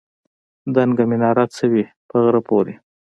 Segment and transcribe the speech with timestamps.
[0.75, 2.73] دنګه مناره څه وي په غره پورې.